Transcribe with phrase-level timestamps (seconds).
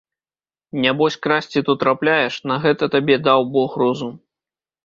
[0.85, 4.13] Нябось красці то трапляеш, на гэта табе даў бог розум!